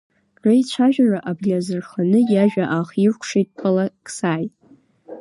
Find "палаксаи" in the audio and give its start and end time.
3.57-4.45